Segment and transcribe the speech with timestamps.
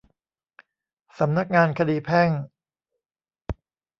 [1.19, 2.29] สำนักงานคดีแพ่ง